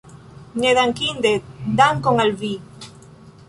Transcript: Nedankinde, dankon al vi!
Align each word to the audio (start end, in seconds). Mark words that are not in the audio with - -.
Nedankinde, 0.63 1.33
dankon 1.81 2.25
al 2.27 2.35
vi! 2.41 2.53